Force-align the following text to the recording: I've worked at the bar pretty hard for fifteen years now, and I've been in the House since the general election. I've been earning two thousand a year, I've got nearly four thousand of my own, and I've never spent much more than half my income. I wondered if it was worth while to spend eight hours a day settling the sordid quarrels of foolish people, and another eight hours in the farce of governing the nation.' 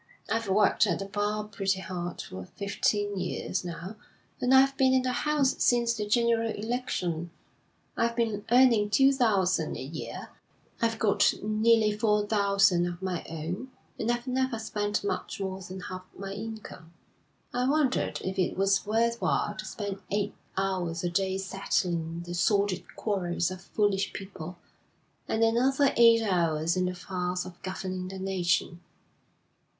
I've 0.31 0.49
worked 0.49 0.87
at 0.87 0.97
the 0.97 1.05
bar 1.05 1.43
pretty 1.43 1.79
hard 1.79 2.23
for 2.23 2.43
fifteen 2.43 3.19
years 3.19 3.63
now, 3.63 3.97
and 4.39 4.51
I've 4.51 4.75
been 4.75 4.95
in 4.95 5.03
the 5.03 5.11
House 5.11 5.55
since 5.63 5.93
the 5.93 6.07
general 6.07 6.49
election. 6.49 7.29
I've 7.95 8.15
been 8.15 8.43
earning 8.51 8.89
two 8.89 9.11
thousand 9.13 9.77
a 9.77 9.83
year, 9.83 10.29
I've 10.81 10.97
got 10.97 11.35
nearly 11.43 11.95
four 11.95 12.25
thousand 12.25 12.87
of 12.87 12.99
my 13.03 13.23
own, 13.29 13.69
and 13.99 14.09
I've 14.11 14.25
never 14.25 14.57
spent 14.57 15.03
much 15.03 15.39
more 15.39 15.61
than 15.61 15.81
half 15.81 16.01
my 16.17 16.33
income. 16.33 16.93
I 17.53 17.67
wondered 17.69 18.21
if 18.23 18.39
it 18.39 18.57
was 18.57 18.83
worth 18.87 19.21
while 19.21 19.53
to 19.55 19.65
spend 19.65 20.01
eight 20.09 20.33
hours 20.57 21.03
a 21.03 21.11
day 21.11 21.37
settling 21.37 22.23
the 22.23 22.33
sordid 22.33 22.95
quarrels 22.95 23.51
of 23.51 23.61
foolish 23.61 24.13
people, 24.13 24.57
and 25.27 25.43
another 25.43 25.93
eight 25.95 26.23
hours 26.23 26.75
in 26.75 26.85
the 26.85 26.95
farce 26.95 27.45
of 27.45 27.61
governing 27.61 28.07
the 28.07 28.17
nation.' 28.17 28.81